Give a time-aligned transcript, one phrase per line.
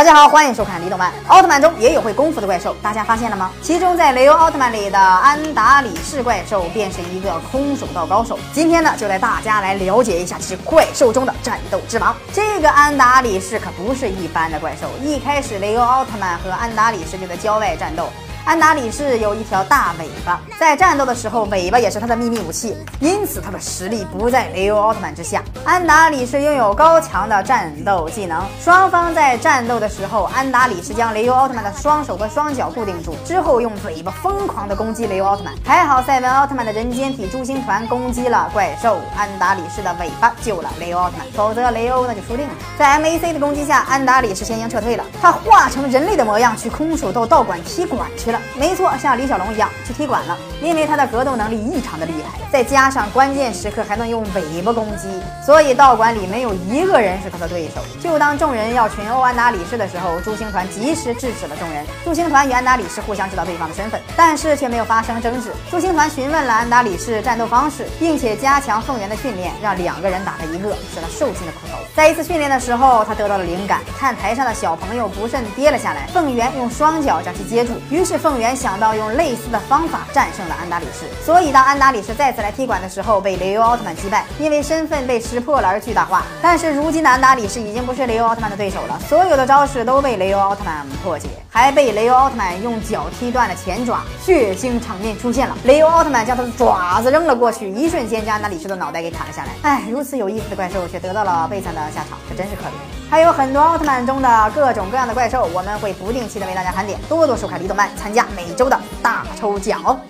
[0.00, 1.12] 大家好，欢迎收看《李动漫》。
[1.28, 3.50] 奥特曼中也有会功夫的怪兽，大家发现了吗？
[3.60, 8.38] 其中在雷欧奥特曼里的安达里士怪兽便是一个空手道高手。
[8.50, 12.16] 今天呢，就带大家来了解一下这只怪兽中的战斗之王。
[12.32, 14.86] 这个安达里士可不是一般的怪兽。
[15.04, 18.08] 一开始，雷欧奥特曼和安达里士就在郊外战斗。
[18.44, 25.42] 安达里士有一条大尾巴，在战斗的时候，尾巴也是他的秘密武器，因此他的实力不在雷欧奥特曼之下。
[25.64, 35.54] 安达里士拥有高强的战斗技能，双方在战斗的时候，安达里士将雷欧奥特曼的双手和双脚固定住，之后用尾巴疯狂的攻击雷欧奥特曼。
[35.64, 42.54] 还好赛文奥特曼的人间体诸星团攻击了怪兽，安达里士的尾巴救了雷欧奥特曼，否则雷欧那就输定了。
[42.76, 48.39] 在 MAC 的攻击下，安达里士先行撤退了，他化成人类的模样去空手道道馆踢馆去了。
[48.58, 55.08] 没错，像李小龙一样去踢馆了，因为他的格斗能力异常的厉害，再加上关键时刻还能用尾巴攻击，
[55.44, 57.80] 所以道馆里没有一个人是他的对手。
[58.00, 61.84] 就当众人要群殴安达里士的时候，朱星团及时制止了众人。
[62.04, 65.50] 朱星团与安达里士互相知道对方的身份，但是却没有发生争执。
[65.70, 71.78] 朱星团询问了安达里士战斗方式，并且加强凤元的训练，让两个人打他一个，使他受尽了苦头。
[71.94, 78.40] 在一次训练的时候，他得到了灵感，看台上的小朋友不慎跌了下来，凤元用双脚将其接住，于是凤。
[78.40, 86.22] 元想到用类似的方法战胜了安达里士，所以当安达里士再次来踢馆的时候，被雷欧奥特曼击败，因为身份被识破了而巨大化。
[86.40, 95.54] 但是如今的安达里士已经不是雷欧奥特曼的对手了，所有的招式都被雷欧奥特曼破解，还被雷欧奥特曼用脚踢断了前爪，血腥场面出现了。
[95.64, 99.50] 雷欧奥特曼将他的爪子扔了过去，一瞬间将安达里士的脑袋给砍了下来。
[99.62, 102.72] 哎，如此有意思的怪兽却得到了悲惨的下场，可真是可怜。
[103.10, 108.26] 还有很多奥特曼中的各种各样的怪兽，我们会不定期的为大家盘点，多多收看李动漫参参加。
[108.34, 110.00] 每周的大抽奖哦。